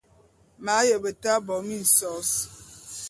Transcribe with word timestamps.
M’ 0.63 0.65
aye 0.77 0.95
beta 1.03 1.33
bo 1.45 1.57
minsos. 1.67 2.29